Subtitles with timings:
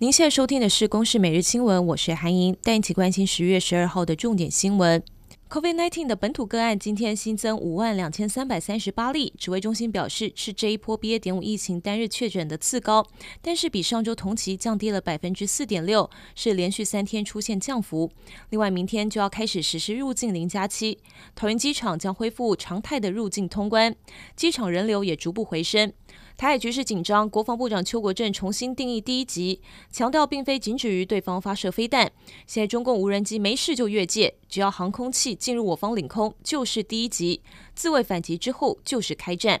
[0.00, 5.02] 您现在收听的是《公视每日新闻》，我是韩莹，带你一起关心十月十二号的重点新闻。
[5.50, 13.04] COVID-19 的本土个案今天新增五万两千三百三十八例，指挥中心表示是这一波 BA.5 疫情单日确诊的次高，
[13.42, 18.08] 但是比上周同期降低了百分之四点六，是连续三天出现降幅。
[18.50, 20.98] 另外，明天就要开始实施入境零加七，
[21.34, 23.96] 桃园机场将恢复常态的入境通关，
[24.36, 25.92] 机场人流也逐步回升。
[26.38, 29.60] 台海局势紧张，国防部长邱国正重新定义第一级，
[29.90, 32.12] 强调并非仅止于对方发射飞弹，
[32.46, 37.42] 现在中共无人机没事就越界，只要航空器进入我方领空就是第一级，
[37.74, 39.60] 自卫反击之后就是开战。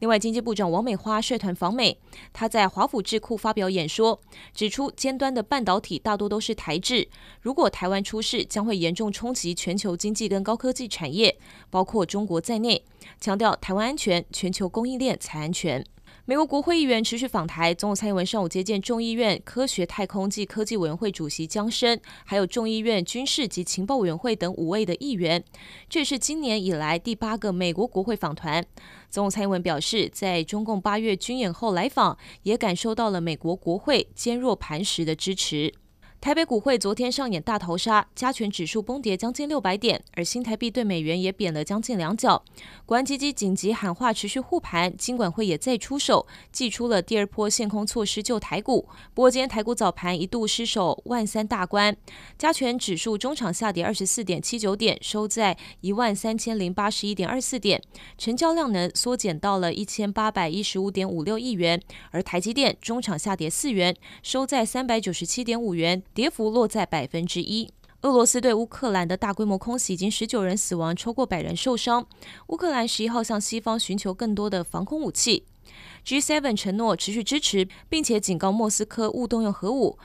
[0.00, 1.98] 另外，经济部长王美花率团访美，
[2.34, 4.20] 她在华府智库发表演说，
[4.52, 7.08] 指出尖端的半导体大多都是台制，
[7.40, 11.38] 如果台湾出事，将会严重冲击全球经济跟高科技产业，
[11.70, 12.84] 包括中国在内，
[13.18, 15.82] 强调台湾安全，全球供应链才安全。
[16.28, 25.42] 美国国会议员持续访台，总统蔡英文上午接见众议院科学、太空暨科技委员会主席江申，还有众议院军事及情报委员会等五位的议员。
[25.88, 28.62] 这是今年以来第八个美国国会访团。
[29.08, 35.72] 总统蔡英文表示，在中共八月军演后来访，也感受到了美国国会坚若磐石的支持。
[36.20, 42.42] 台北股汇昨天上演大逃杀，加权指数崩跌将近六百点，而新台币对美元也贬了将近两角。
[42.84, 48.88] 国安基金紧急喊话持续护盘，金管会也再出手，祭出了第二波限空措施救台股。
[49.14, 51.96] 不过今天台股早盘一度失守万三大关，
[52.36, 57.80] 加权指数中场下跌二十四点七九点，收在一万三千零八十一点二四点，
[58.18, 61.80] 成交量能缩减到了一千八百一十五点五六亿元。
[62.10, 66.02] 而台积电中场下跌四元，收在三百九十七点五元。
[66.18, 67.70] 跌幅落在百分之一。
[68.00, 72.04] 俄罗斯对乌克兰的大规模空袭，已经十九人死亡，超过百人受伤。
[72.48, 75.44] 乌克兰十一号向西方寻求更多的防空武器。
[76.04, 79.96] G7 承诺持续支持，并且警告莫斯科勿动用核武。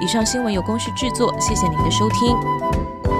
[0.00, 3.15] 以上新闻由公视制作，谢谢您的收听。